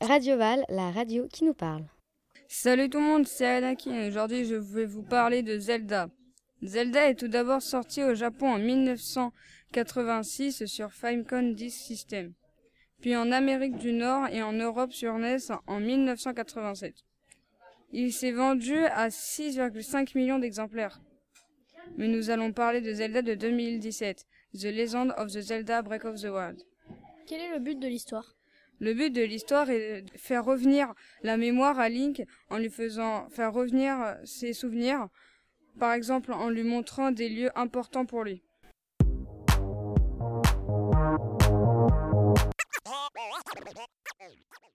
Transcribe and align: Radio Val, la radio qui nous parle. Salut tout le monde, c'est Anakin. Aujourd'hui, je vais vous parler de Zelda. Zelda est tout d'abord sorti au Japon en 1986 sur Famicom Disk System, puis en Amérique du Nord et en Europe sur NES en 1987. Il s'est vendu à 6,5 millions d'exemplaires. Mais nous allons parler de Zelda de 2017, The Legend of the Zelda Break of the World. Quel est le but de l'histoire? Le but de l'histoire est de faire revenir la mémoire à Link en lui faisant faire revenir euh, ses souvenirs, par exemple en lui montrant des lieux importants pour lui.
Radio 0.00 0.36
Val, 0.36 0.64
la 0.68 0.90
radio 0.90 1.28
qui 1.28 1.44
nous 1.44 1.54
parle. 1.54 1.84
Salut 2.48 2.90
tout 2.90 2.98
le 2.98 3.04
monde, 3.04 3.26
c'est 3.26 3.46
Anakin. 3.46 4.08
Aujourd'hui, 4.08 4.44
je 4.44 4.56
vais 4.56 4.84
vous 4.84 5.02
parler 5.02 5.42
de 5.42 5.58
Zelda. 5.58 6.10
Zelda 6.62 7.08
est 7.08 7.14
tout 7.14 7.28
d'abord 7.28 7.62
sorti 7.62 8.04
au 8.04 8.14
Japon 8.14 8.48
en 8.48 8.58
1986 8.58 10.66
sur 10.66 10.92
Famicom 10.92 11.54
Disk 11.54 11.78
System, 11.78 12.34
puis 13.00 13.16
en 13.16 13.32
Amérique 13.32 13.76
du 13.76 13.92
Nord 13.92 14.28
et 14.28 14.42
en 14.42 14.52
Europe 14.52 14.92
sur 14.92 15.18
NES 15.18 15.38
en 15.66 15.80
1987. 15.80 16.94
Il 17.92 18.12
s'est 18.12 18.32
vendu 18.32 18.76
à 18.76 19.08
6,5 19.08 20.16
millions 20.16 20.38
d'exemplaires. 20.38 21.00
Mais 21.96 22.08
nous 22.08 22.30
allons 22.30 22.52
parler 22.52 22.80
de 22.80 22.92
Zelda 22.92 23.22
de 23.22 23.34
2017, 23.34 24.26
The 24.54 24.64
Legend 24.64 25.14
of 25.16 25.32
the 25.32 25.40
Zelda 25.40 25.82
Break 25.82 26.04
of 26.04 26.20
the 26.20 26.26
World. 26.26 26.62
Quel 27.26 27.40
est 27.40 27.52
le 27.52 27.58
but 27.58 27.78
de 27.78 27.88
l'histoire? 27.88 28.36
Le 28.78 28.92
but 28.92 29.10
de 29.10 29.22
l'histoire 29.22 29.70
est 29.70 30.02
de 30.02 30.18
faire 30.18 30.44
revenir 30.44 30.92
la 31.22 31.36
mémoire 31.36 31.78
à 31.78 31.88
Link 31.88 32.22
en 32.50 32.58
lui 32.58 32.68
faisant 32.68 33.28
faire 33.30 33.52
revenir 33.52 34.00
euh, 34.00 34.14
ses 34.24 34.52
souvenirs, 34.52 35.08
par 35.78 35.94
exemple 35.94 36.32
en 36.32 36.50
lui 36.50 36.62
montrant 36.62 37.10
des 37.10 37.28
lieux 37.28 37.50
importants 37.58 38.04
pour 38.04 38.24
lui. 38.24 38.42